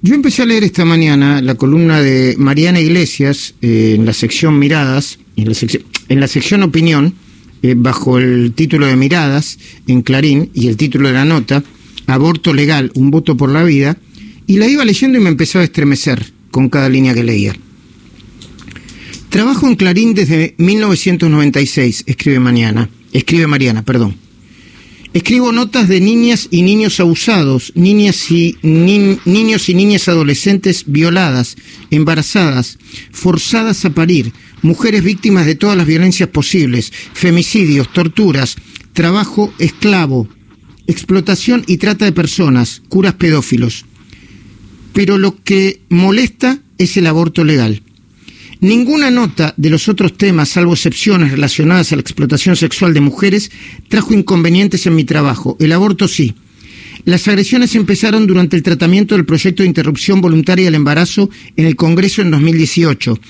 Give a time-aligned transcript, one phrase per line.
[0.00, 4.56] Yo empecé a leer esta mañana la columna de Mariana Iglesias eh, en la sección
[4.56, 7.14] Miradas, en la, sección, en la sección Opinión,
[7.62, 9.58] eh, bajo el título de Miradas
[9.88, 11.64] en Clarín y el título de la nota,
[12.06, 13.98] Aborto legal, un voto por la vida,
[14.46, 17.56] y la iba leyendo y me empezó a estremecer con cada línea que leía.
[19.30, 24.27] Trabajo en Clarín desde 1996, escribe Mariana, escribe Mariana, perdón.
[25.14, 31.56] Escribo notas de niñas y niños abusados, niñas y niños y niñas adolescentes violadas,
[31.90, 32.78] embarazadas,
[33.10, 38.56] forzadas a parir, mujeres víctimas de todas las violencias posibles, femicidios, torturas,
[38.92, 40.28] trabajo esclavo,
[40.86, 43.86] explotación y trata de personas, curas pedófilos.
[44.92, 47.82] Pero lo que molesta es el aborto legal.
[48.60, 53.52] Ninguna nota de los otros temas, salvo excepciones relacionadas a la explotación sexual de mujeres,
[53.88, 55.56] trajo inconvenientes en mi trabajo.
[55.60, 56.34] El aborto sí.
[57.04, 61.76] Las agresiones empezaron durante el tratamiento del proyecto de interrupción voluntaria del embarazo en el
[61.76, 63.20] Congreso en 2018.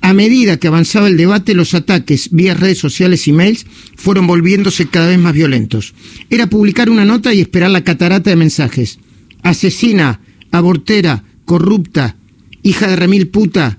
[0.00, 4.88] A medida que avanzaba el debate, los ataques vía redes sociales y mails fueron volviéndose
[4.88, 5.94] cada vez más violentos.
[6.28, 8.98] Era publicar una nota y esperar la catarata de mensajes.
[9.44, 12.16] Asesina, abortera, corrupta,
[12.64, 13.78] hija de remil puta,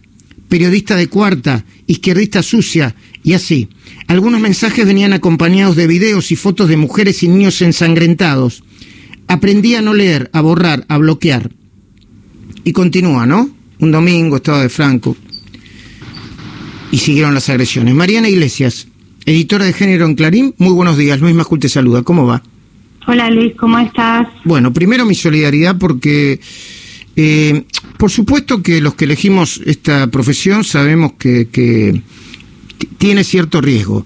[0.53, 3.69] periodista de cuarta, izquierdista sucia y así.
[4.05, 8.63] Algunos mensajes venían acompañados de videos y fotos de mujeres y niños ensangrentados.
[9.27, 11.49] Aprendí a no leer, a borrar, a bloquear.
[12.63, 13.49] Y continúa, ¿no?
[13.79, 15.17] Un domingo, estaba de Franco.
[16.91, 17.95] Y siguieron las agresiones.
[17.95, 18.87] Mariana Iglesias,
[19.25, 21.19] editora de género en Clarín, muy buenos días.
[21.19, 22.03] Luis Mascul te saluda.
[22.03, 22.43] ¿Cómo va?
[23.07, 24.27] Hola Luis, ¿cómo estás?
[24.43, 26.39] Bueno, primero mi solidaridad porque
[27.15, 27.63] eh,
[28.03, 32.01] por supuesto que los que elegimos esta profesión sabemos que,
[32.97, 34.05] tiene cierto riesgo.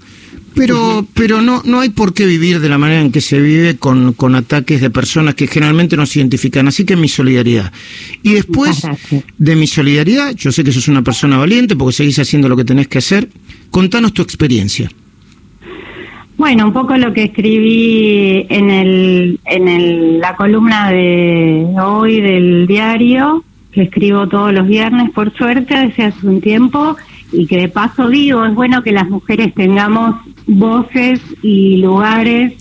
[0.54, 3.78] Pero, pero no, no hay por qué vivir de la manera en que se vive
[3.78, 6.68] con, con ataques de personas que generalmente no se identifican.
[6.68, 7.74] Así que mi solidaridad.
[8.22, 8.84] Y después
[9.40, 12.66] de mi solidaridad, yo sé que sos una persona valiente porque seguís haciendo lo que
[12.66, 13.28] tenés que hacer.
[13.72, 14.92] Contanos tu experiencia.
[16.38, 22.68] Bueno, un poco lo que escribí en, el, en el, la columna de hoy del
[22.68, 23.44] diario,
[23.78, 26.98] que escribo todos los viernes, por suerte, desde hace un tiempo,
[27.32, 30.16] y que de paso digo, es bueno que las mujeres tengamos
[30.48, 32.54] voces y lugares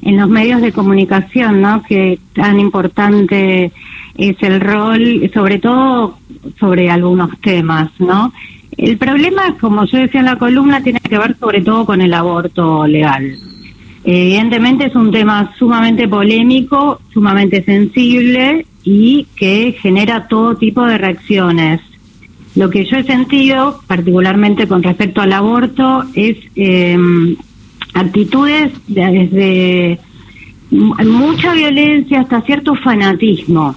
[0.00, 1.82] en los medios de comunicación, ¿no?
[1.82, 3.72] Que tan importante
[4.16, 6.16] es el rol, sobre todo
[6.58, 8.32] sobre algunos temas, ¿no?
[8.78, 12.14] El problema, como yo decía en la columna, tiene que ver sobre todo con el
[12.14, 13.36] aborto legal.
[14.04, 21.80] Evidentemente es un tema sumamente polémico, sumamente sensible y que genera todo tipo de reacciones.
[22.54, 26.96] Lo que yo he sentido, particularmente con respecto al aborto, es eh,
[27.94, 29.98] actitudes desde
[30.70, 33.76] mucha violencia hasta cierto fanatismo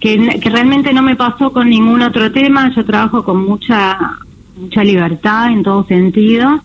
[0.00, 2.72] que, realmente no me pasó con ningún otro tema.
[2.74, 4.18] Yo trabajo con mucha,
[4.56, 6.60] mucha libertad en todo sentido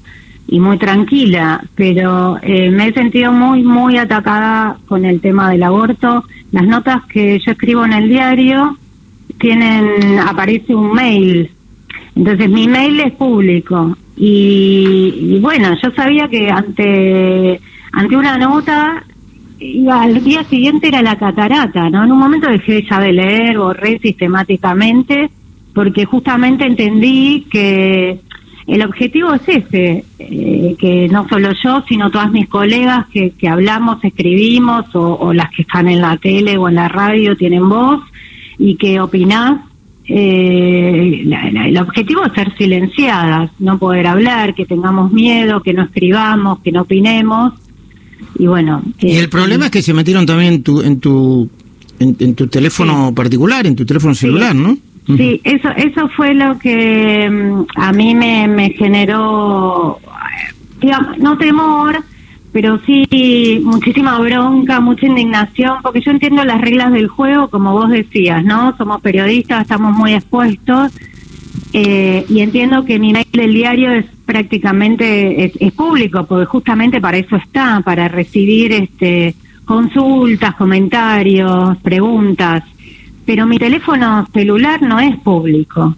[0.51, 5.63] y muy tranquila, pero eh, me he sentido muy, muy atacada con el tema del
[5.63, 6.25] aborto.
[6.51, 8.77] Las notas que yo escribo en el diario
[9.39, 11.49] tienen, aparece un mail.
[12.17, 17.61] Entonces mi mail es público y, y bueno, yo sabía que ante
[17.93, 19.03] ante una nota
[19.89, 22.03] al día siguiente era la catarata, ¿no?
[22.03, 25.29] En un momento dejé ya de leer, borré sistemáticamente,
[25.73, 28.19] porque justamente entendí que
[28.67, 33.47] el objetivo es ese, eh, que no solo yo, sino todas mis colegas que, que
[33.47, 38.01] hablamos, escribimos, o, las que están en la tele o en la radio tienen voz,
[38.57, 39.61] y que opinás,
[40.05, 41.23] eh,
[41.65, 46.71] el objetivo es ser silenciadas, no poder hablar, que tengamos miedo, que no escribamos, que
[46.71, 47.53] no opinemos,
[48.37, 48.83] y bueno.
[48.99, 51.49] y el problema es que se metieron también en tu, en tu,
[51.99, 54.77] en, tu teléfono particular, en tu teléfono celular, ¿no?
[55.05, 59.99] Sí, eso, eso fue lo que mm, a mí me, me generó,
[60.79, 62.03] digamos, no temor,
[62.51, 67.89] pero sí muchísima bronca, mucha indignación, porque yo entiendo las reglas del juego, como vos
[67.89, 68.75] decías, ¿no?
[68.77, 70.91] Somos periodistas, estamos muy expuestos,
[71.73, 77.17] eh, y entiendo que mi mail del diario es prácticamente es, público, porque justamente para
[77.17, 82.63] eso está, para recibir este consultas, comentarios, preguntas.
[83.25, 85.95] Pero mi teléfono celular no es público.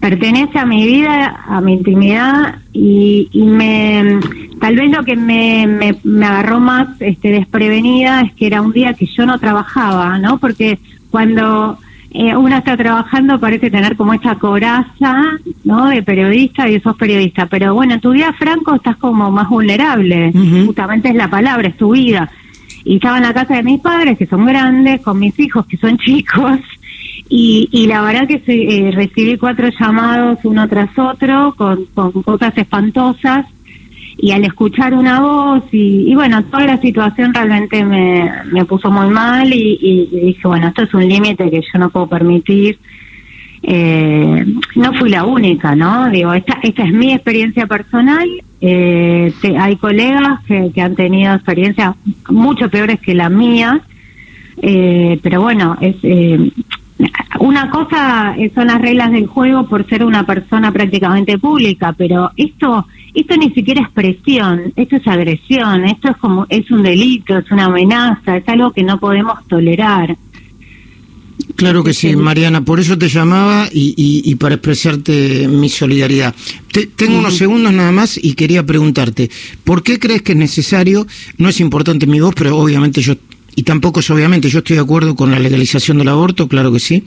[0.00, 4.20] Pertenece a mi vida, a mi intimidad y, me
[4.60, 8.72] tal vez lo que me, me, me agarró más este desprevenida es que era un
[8.72, 10.38] día que yo no trabajaba, ¿no?
[10.38, 10.78] Porque
[11.10, 11.78] cuando
[12.18, 15.22] eh, una está trabajando, parece tener como esta coraza,
[15.64, 15.88] ¿no?
[15.90, 17.44] De periodista y sos periodista.
[17.44, 20.32] Pero bueno, en tu vida, Franco, estás como más vulnerable.
[20.64, 22.30] Justamente es la palabra, es tu vida.
[22.86, 25.76] Y estaba en la casa de mis padres, que son grandes, con mis hijos, que
[25.76, 26.60] son chicos.
[27.28, 33.46] Y, la verdad que eh, recibí cuatro llamados uno tras otro con, con cosas espantosas
[34.18, 38.90] y al escuchar una voz y, y, bueno, toda la situación realmente me, me puso
[38.90, 42.78] muy mal y, y, dije, bueno, esto es un límite que yo no puedo permitir.
[43.62, 44.46] Eh,
[44.76, 46.08] no fui la única, ¿no?
[46.08, 48.28] Digo, esta, esta es mi experiencia personal.
[48.60, 51.94] Eh, te, hay colegas que, han tenido experiencias
[52.28, 53.80] mucho peores que la mía,
[54.62, 56.50] eh, pero bueno, es eh,
[57.40, 62.86] una cosa son las reglas del juego por ser una persona prácticamente pública, pero esto
[63.16, 67.50] esto ni siquiera es presión, esto es agresión, esto es como es un delito, es
[67.50, 70.16] una amenaza, es algo que no podemos tolerar.
[71.56, 76.34] Claro que sí, Mariana, por eso te llamaba y, y, y para expresarte mi solidaridad.
[76.70, 79.30] Te, tengo unos segundos nada más y quería preguntarte,
[79.64, 81.06] ¿por qué crees que es necesario,
[81.38, 83.14] no es importante mi voz, pero obviamente yo,
[83.54, 86.78] y tampoco es obviamente, yo estoy de acuerdo con la legalización del aborto, claro que
[86.78, 87.04] sí,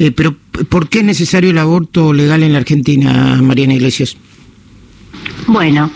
[0.00, 0.34] eh, pero
[0.68, 4.16] ¿por qué es necesario el aborto legal en la Argentina, Mariana Iglesias?
[5.46, 5.88] Bueno,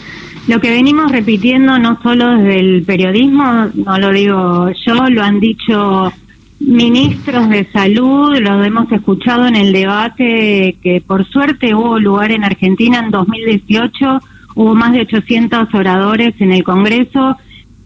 [0.47, 5.41] lo que venimos repitiendo no solo desde el periodismo, no lo digo yo, lo han
[5.41, 6.13] dicho
[6.61, 12.45] ministros de salud, lo hemos escuchado en el debate que por suerte hubo lugar en
[12.45, 14.21] Argentina en 2018,
[14.55, 17.37] hubo más de 800 oradores en el Congreso,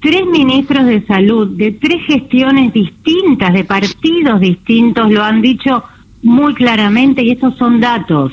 [0.01, 5.85] tres ministros de salud de tres gestiones distintas, de partidos distintos, lo han dicho
[6.23, 8.33] muy claramente y esos son datos.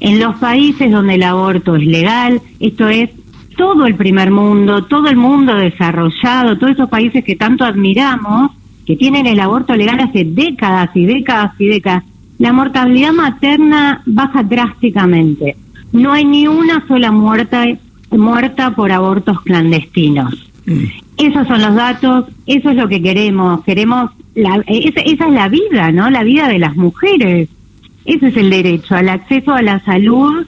[0.00, 3.10] En los países donde el aborto es legal, esto es
[3.56, 8.52] todo el primer mundo, todo el mundo desarrollado, todos esos países que tanto admiramos,
[8.88, 12.04] que tienen el aborto legal hace décadas y décadas y décadas,
[12.38, 15.56] la mortalidad materna baja drásticamente.
[15.92, 17.66] No hay ni una sola muerta,
[18.10, 20.50] muerta por abortos clandestinos.
[20.64, 20.84] Mm.
[21.18, 23.62] Esos son los datos, eso es lo que queremos.
[23.62, 26.08] Queremos, la, esa, esa es la vida, ¿no?
[26.08, 27.50] La vida de las mujeres.
[28.06, 30.46] Ese es el derecho al acceso a la salud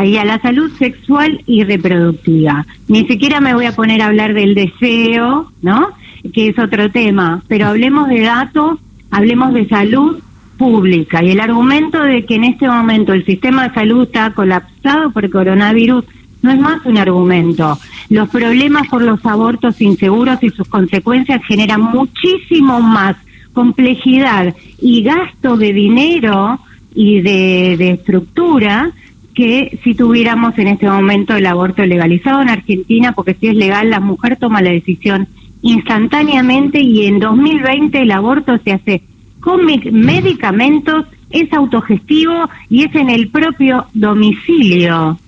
[0.00, 2.64] y a la salud sexual y reproductiva.
[2.86, 5.88] Ni siquiera me voy a poner a hablar del deseo, ¿no?
[6.32, 8.78] Que es otro tema, pero hablemos de datos,
[9.10, 10.18] hablemos de salud
[10.58, 15.10] pública y el argumento de que en este momento el sistema de salud está colapsado
[15.10, 16.04] por coronavirus
[16.42, 17.78] no es más un argumento.
[18.10, 23.16] Los problemas por los abortos inseguros y sus consecuencias generan muchísimo más
[23.54, 26.60] complejidad y gasto de dinero
[26.94, 28.90] y de, de estructura
[29.34, 33.88] que si tuviéramos en este momento el aborto legalizado en Argentina, porque si es legal,
[33.88, 35.28] la mujer toma la decisión
[35.62, 39.02] instantáneamente y en 2020 el aborto se hace
[39.40, 45.18] con medicamentos, es autogestivo y es en el propio domicilio.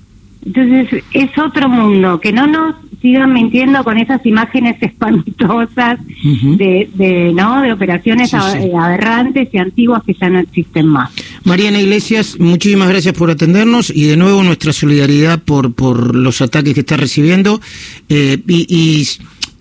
[0.44, 6.56] Entonces es otro mundo, que no nos sigan mintiendo con esas imágenes espantosas uh -huh.
[6.56, 7.61] de, de, ¿no?
[7.62, 8.70] de operaciones sí, sí.
[8.79, 11.11] aberrantes y antiguas que ya no existen más.
[11.44, 16.75] Mariana Iglesias, muchísimas gracias por atendernos y de nuevo nuestra solidaridad por, por los ataques
[16.75, 17.61] que está recibiendo
[18.08, 19.06] eh, y, y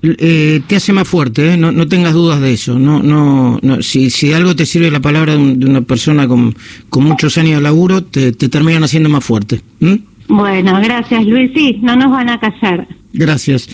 [0.04, 1.58] eh, te hace más fuerte, ¿eh?
[1.58, 2.80] no, no, tengas dudas de eso.
[2.80, 6.28] No, no, no, si, si algo te sirve la palabra de, un, de una persona
[6.28, 6.56] con,
[6.90, 9.62] con, muchos años de laburo, te, te terminan haciendo más fuerte.
[9.80, 9.96] ¿Mm?
[10.28, 11.52] Bueno, gracias Luis.
[11.54, 12.88] Sí, no nos van a callar.
[13.14, 13.70] Gracias.